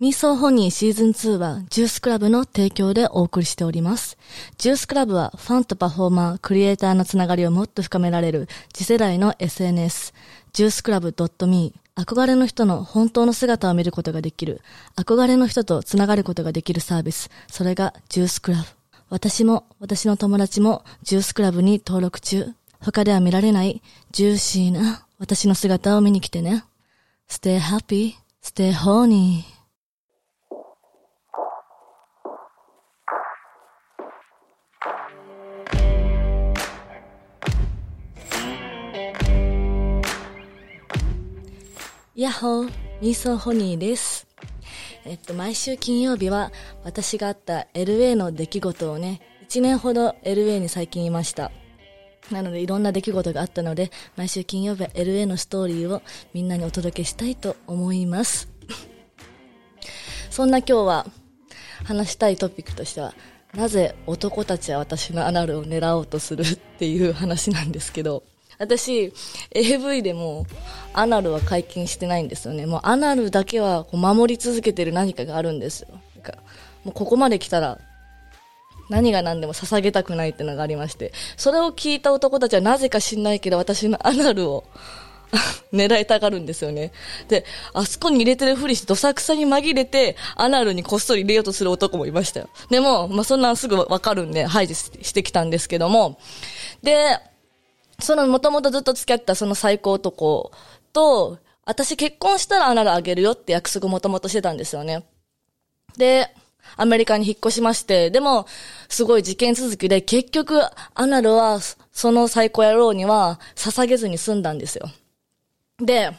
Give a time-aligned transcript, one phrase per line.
[0.00, 4.16] ミーソーホニーシーズン2はジュースクラブの提供でお送りしております。
[4.56, 10.14] ジュースクラブはファンとパフォーマー、クリエイターのつながりをもっと深められる次世代の SNS、
[10.54, 11.14] ジュースクラブ
[11.46, 14.62] .me 憧れの人の本当の姿を見ることができる、
[14.96, 18.64] 憧れの人とつながることができるサービス、それがジュースクラブ。
[19.10, 22.46] 私も私の友達もジュースクラブに登録中。
[22.80, 23.82] 他では見られない
[24.12, 26.64] ジューシーな私の姿を見に来てね。
[27.28, 29.59] Stay happy, stay horny.
[42.20, 42.70] ヤッホー、
[43.00, 44.26] ミーソホニーです。
[45.06, 46.52] えっと、毎週金曜日は
[46.84, 51.50] 私があった LA の出来事をね、1年ほど LA に最近いました。
[52.30, 56.02] なのでいろんな出来事があったので、毎週金曜日は LA のストーリーを
[56.34, 58.50] みんなにお届けしたいと思います。
[60.28, 61.06] そんな今日は
[61.84, 63.14] 話したいトピックとしては、
[63.54, 68.24] なぜ男たちは私のアナルを狙おうとするっていう話なんですけど、
[68.60, 69.12] 私、
[69.52, 70.44] AV でも
[70.92, 72.66] アナルは解禁してないんですよね。
[72.66, 75.88] もうアナルだけはこう守り続けてる何かがあるんですよ。
[76.14, 76.34] なんか
[76.84, 77.78] もうここまで来たら
[78.90, 84.64] 何が何でも捧げたくないってのがありまして、それを聞いた男たちはなぜか知んないけど私のアナルを
[85.72, 86.92] 狙いたがるんですよね。
[87.28, 92.50] で、あそこに入れてるふりしてどさくさに紛れて、アナルにこっそり入れようとする男もいましたよ。
[92.68, 96.18] でも、まあ、そんなんすぐわかるんで排除してきたんですけども、
[96.82, 97.18] で、
[98.00, 100.52] そのもともとずっと付き合ったその最高男
[100.92, 105.04] と、私結婚したらアナルあげるよって約束もともとしてたんですよね。
[105.96, 106.34] で、
[106.76, 108.46] アメリカに引っ越しまして、でも、
[108.88, 110.60] すごい事件続きで、結局、
[110.94, 111.60] アナルは、
[111.92, 114.88] その最高野郎には、捧げずに済んだんですよ。
[115.78, 116.12] で、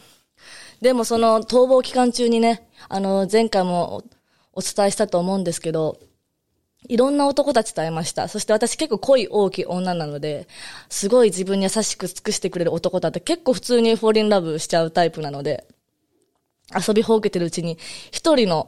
[0.82, 4.04] でもその逃亡期間中にね、あの、前回も
[4.54, 6.00] お伝えしたと思うんですけど、
[6.92, 8.28] いろんな男たちと会いました。
[8.28, 10.46] そして私結構恋大きい女なので、
[10.90, 15.66] すごい自分に優しく尽くしてくれる男だって結構普通にフォーリンラブしちゃうタイプなので、
[16.76, 17.78] 遊びほうけてるうちに、
[18.12, 18.68] 一人の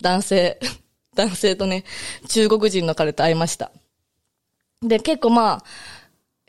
[0.00, 0.60] 男性、
[1.16, 1.82] 男性とね、
[2.28, 3.72] 中国人の彼と会いました。
[4.80, 5.64] で、結構まあ、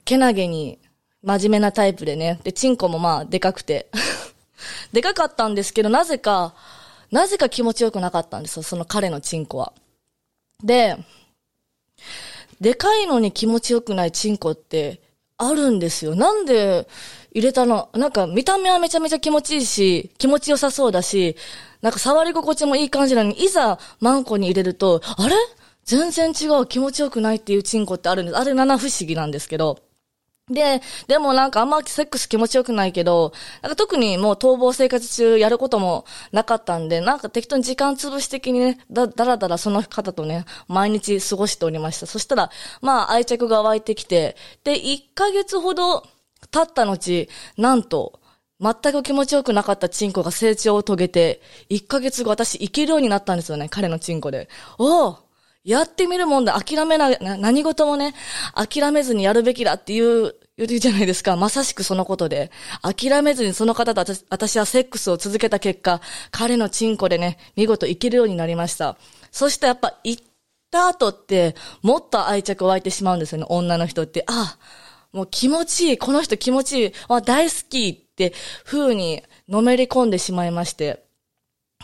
[0.06, 0.78] けなげに
[1.24, 3.90] 真面目なタイプでね、で、チンコもまあ、でかくて。
[4.94, 6.54] でかかったんですけど、なぜか、
[7.10, 9.74] なぜか気持ちよくなかったんですよ、その彼のチンコは。
[10.64, 10.98] で、
[12.60, 15.02] でかいのに気持ちよくないチンコって
[15.38, 16.16] あるんですよ。
[16.16, 16.88] なんで
[17.32, 17.90] 入れたの？
[17.94, 21.36] なんか見た目はめちゃめちゃ気持ちいいし、気持ちよさそうだし、
[21.82, 25.36] なんか触り心地もいい感じなのに、いざマンコに入れると、あれ？
[25.84, 28.38] 全然違う気持ちよくないっていうチンコってあるんです。
[28.38, 29.80] あれ七不思議なんですけど。
[30.50, 42.06] で、でもなんかあんまセックス気持ちよくないけど、なんか特にもう逃亡生活中やることもなかったんで、なんか適当に時間潰し的にね、だ、だらだらその方とね、毎日過ごしておりました。
[42.06, 42.50] そしたら、
[42.82, 46.04] まあ愛着が湧いてきて、で、1ヶ月ほど
[46.50, 47.28] 経った後、
[47.58, 48.22] なんと、
[48.60, 54.48] 全く気持ちよくなかったチンコが成長を遂げて、1ヶ月後私行けるようになったんですよね、彼のチンコで。
[54.78, 55.27] おお
[55.68, 56.58] やってみるもんだ。
[56.58, 58.16] 諦めな、な何事もね、
[58.56, 61.36] 諦めずにやるべきだっていう、言うじゃないですか。
[61.36, 62.52] まさしくそのことで。
[62.82, 66.00] 諦めずにその方と私私はセックスを続けた結果、
[66.32, 68.98] 彼のチンコでね、見事いけるようになりました。
[69.30, 70.24] そしてやっぱ行っ
[70.72, 74.24] た後って、もっと愛着湧いてしまうんですよね、女の人って。
[74.28, 74.58] あ、
[75.12, 81.07] もう気持ちいい、この人気持ちいい、あ、大好きって風にのめり込んでしまいまして。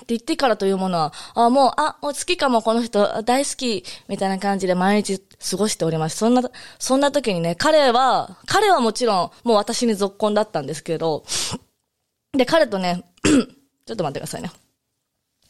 [0.03, 6.17] って言ってからというものは、あ、もう、あ、もう好きかも、この人、大好き、みたいな感じで毎日過ごしております。
[6.17, 6.43] そんな、
[6.77, 11.23] そんな時にね、彼は、彼はもちろん、もう私に続婚だったんですけど、
[12.33, 14.51] で、彼とね、 ちょっと待ってくださいね。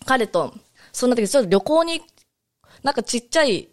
[0.05, 0.53] 彼と、
[0.91, 2.01] そんな時、ちょっと旅行に、
[2.83, 3.69] なんかちっちゃい、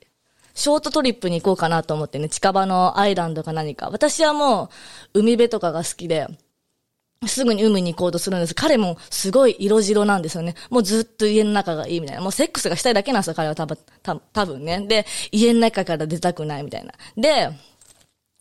[0.54, 3.90] ショートトリップに行こうかなと思ってね、近場のアイランドか何か。
[3.90, 4.70] 私はも
[5.14, 6.26] う、海辺とかが好きで、
[7.28, 8.54] すぐに海に行こうとするんです。
[8.54, 10.54] 彼もすごい色白なんですよね。
[10.70, 12.22] もうずっと家の中がいいみたいな。
[12.22, 14.86] もうセックスがしたいだけなんですよ、彼は多分、多多分ね。
[14.86, 16.94] で、家の中から出たくないみたいな。
[17.16, 17.50] で、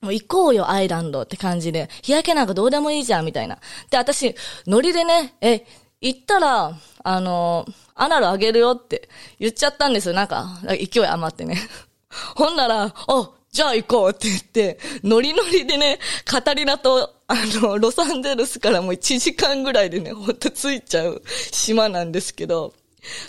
[0.01, 1.89] もう行こうよ、アイランドって感じで。
[2.03, 3.59] 日焼けなんかどうでもいいじゃん、みたいな。
[3.89, 4.33] で、私、
[4.65, 5.65] ノリでね、え、
[5.99, 7.65] 行ったら、あの、
[7.95, 9.09] アナルあげるよって
[9.39, 10.13] 言っちゃったんですよ。
[10.13, 11.57] なんか、勢い余ってね。
[12.37, 22.73] ほんなら、あ、じゃあ行こうって言って、ノリノリでね、カタリナと、あの、ロサンゼルスからもう1時間ぐらいでね、ほんと着いちゃう島なんですけど、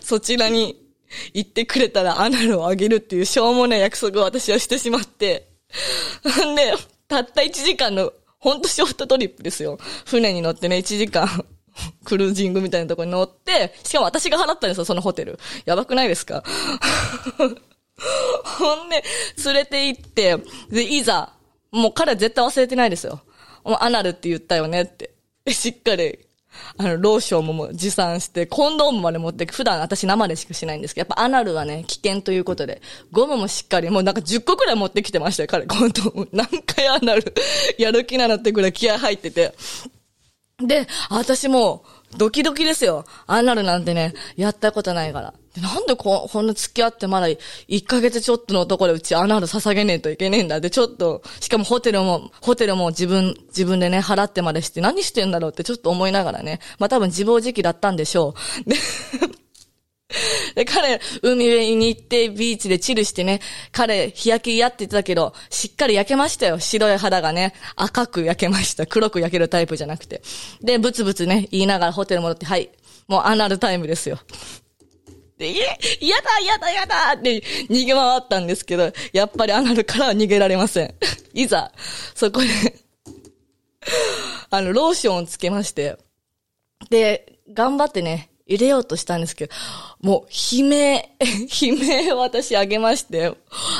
[0.02, 0.76] そちらに
[1.32, 5.48] 行ってくれたらアナルをあげるっていうしょうもない約束を私はしてしまって、
[6.46, 6.74] んで、
[7.08, 9.78] たった1時間の、ほんとショートトリップですよ。
[10.06, 11.28] 船に乗ってね、1時間。
[12.04, 15.38] クルージングみたいなとこに乗って、しかも私が払ったんですよ、そのホテル。
[15.64, 16.42] やばくないですか？
[18.44, 19.02] ほんで、
[19.44, 20.36] 連れて行って、
[20.70, 21.32] で、いざ、
[21.70, 23.20] もう彼は絶対忘れてないですよ。
[23.64, 25.14] もうアナルって言ったよねって。
[25.48, 26.18] しっかり、
[26.76, 32.82] あの、ローションもも持参して、コンドームまで持って、普段私生でしかしないんですけど、やっぱアナルはね、危険ということで、
[33.12, 36.28] ゴムもしっかり、もうなんか10個くらい持ってきてましたよ、彼、コンドーム。
[36.32, 37.34] 何回アナル、
[37.78, 39.54] やる気なのってくらい気合入ってて。
[40.58, 41.84] で、私も、
[42.16, 43.04] ドキドキですよ。
[43.26, 45.34] アナルなんてね、やったことないから。
[45.60, 50.56] なんでこ、こんな付き合ってまだ1ヶ月ちょっとのところでうちアナル捧げねえといけねえんだ。
[50.58, 56.60] って、ちょっと、しかもホテルも、ホテルも自分、自分でね、払ってまでして何してんだろうってちょっと思いながらね。
[56.78, 58.34] まあ多分自暴自棄だったんでしょ
[58.66, 58.70] う。
[58.70, 58.76] で
[60.54, 63.40] で、彼、海辺に行って、ビーチでチルしてね、
[63.72, 66.58] 彼、日焼け嫌って言ってたけど、しっかり焼けましたよ。
[66.58, 68.86] 白い肌がね、赤く焼けました。
[68.86, 70.22] 黒く焼けるタイプじゃなくて。
[70.60, 72.70] で、ブツブツね、言いながらホテル戻って、はい、
[73.06, 74.18] もうアナルタイムですよ。
[75.38, 77.40] で、え嫌だ嫌だ嫌だって
[77.70, 80.94] 逃げ回ったんですけど、やっぱりアナルからは逃げられません。
[81.32, 81.72] いざ、
[82.14, 82.48] そこで
[84.50, 85.96] あの、ローションをつけまして、
[86.90, 89.54] で、頑張ってね、入れようとしたんですけど、
[90.02, 91.04] もう、悲鳴、
[91.62, 93.32] 悲鳴を私あげまして、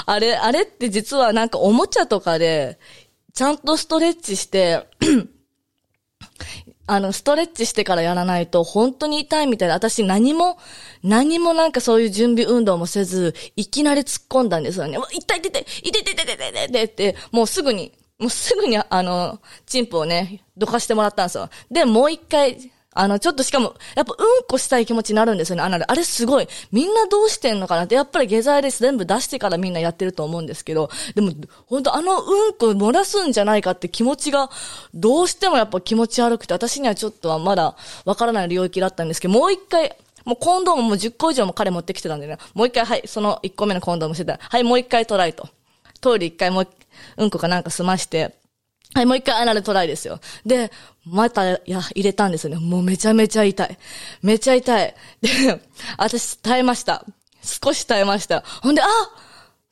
[0.06, 2.78] あれ、あれって実はなんかおもちゃとかで、
[3.34, 4.86] ちゃんとストレッチして
[6.86, 10.56] あの、ストレッチしてからやらないと本当に痛いみたいで、私何も、
[11.02, 14.98] 何もなんかそういう準備運動もせず、いきなり突っ込んだんですよね。
[15.12, 21.48] 痛い痛い痛い痛い痛い痛い痛い痛い痛いって、もうすぐに、もうすぐにあの、チンプをね、どかしてもらったんですよ。
[21.70, 25.90] で、もう一回、あの、ちょっとしかも、やっぱうんこしたい気持ちになるんですよね、アナル。
[25.90, 26.48] あれすごい。
[26.72, 31.32] みんなどうしてんのかなって、やっぱり下剤です全部出してからみんなやってると思うんですけど、でも、
[31.66, 34.50] 本当あのうんこ漏らすんじゃないかって気持ちが、
[34.92, 45.48] どうしてもやっぱ気持ち悪くて、私にはちょっとはまだわからない領域だったんですけど、もう一回、もうコンドームも10個以上も彼持ってきてたんでね、もう一回、はい、その1個目のコンドームしてたら、はい、もう一回トライと。
[46.00, 46.68] トイレ一回もう、
[47.18, 48.34] うんこかなんか済まして、
[48.94, 50.20] はい、もう一回アナルトライですよ。
[50.44, 50.72] で、
[51.04, 52.56] また、いや、入れたんですよね。
[52.58, 53.78] もうめちゃめちゃ痛い。
[54.22, 54.94] めちゃ痛い。
[55.20, 55.60] で、
[55.96, 57.04] 私耐えました。
[57.42, 58.42] 少し耐えました。
[58.62, 58.86] ほんで、あ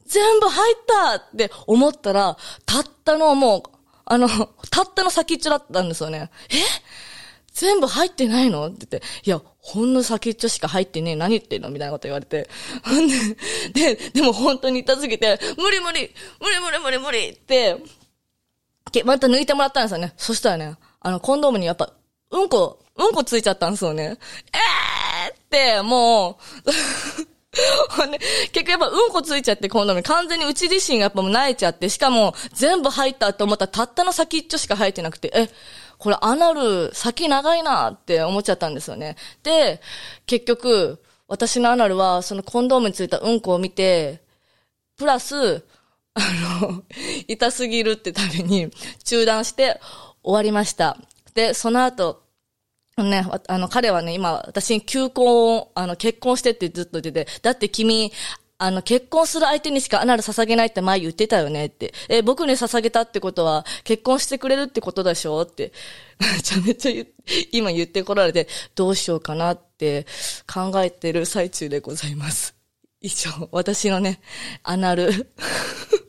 [0.06, 3.62] 全部入ったって思ったら、たったのもう、
[4.06, 4.28] あの、
[4.70, 6.30] たったの先っちょだったんですよね。
[6.50, 6.56] え？
[7.52, 8.68] 全部入ってないの？
[8.68, 11.16] って言って、いや、ほんの先っちょしか入ってねえ。
[11.16, 11.70] 何言ってんの？
[11.70, 12.48] みたいなこと言われて。
[12.84, 13.16] ほんで、
[13.96, 17.76] で、でも本当に痛すぎて、無理無理無理無理無理無理って、
[18.90, 20.12] けまた抜いてもらったんですよね。
[20.16, 21.92] そしたらね、あの、コンドームにやっぱ、
[22.30, 24.18] うんこ、うんこついちゃったんですよね。
[24.52, 26.70] えーって、もう、
[28.52, 35.48] 結局やっぱうんこついちゃってコンドームに完全にうち自身やっぱもう泣いちゃって、しかも全部入ったと思ったらたったの先っちょしか入ってなくて、え、
[35.98, 39.16] これアナル先長いなって思っちゃったんですよね。
[39.42, 39.80] で、
[40.26, 44.22] 結局、私のアナルはそのコンドームについたうんこを見て、
[44.96, 45.64] プラス、
[46.14, 46.20] あ
[46.60, 46.82] の、
[47.28, 48.70] 痛すぎるってために
[49.04, 49.80] 中断して
[50.22, 50.96] 終わりました。
[51.34, 52.22] で、その後、
[52.96, 58.10] ね、あの、彼はね、今、私に求婚を、あの、結婚してってずっと言ってて、だって君、
[58.60, 61.94] あの、結婚する相手にしかアナル捧げないって前言ってたよねって。
[62.08, 65.72] え、僕に捧げたってことは、結婚してくれるってことでしょって。
[66.18, 67.04] めちゃめちゃ
[67.52, 70.06] 今言ってこられて、どうしようかなって
[70.52, 72.56] 考えてる最中でございます。
[73.00, 74.20] 以上、私のね、
[74.64, 75.30] アナル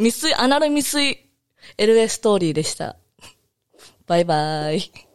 [0.00, 1.30] 未遂、アナル未遂
[1.76, 2.96] LA ストーリーでした。
[4.06, 5.09] バイバイ。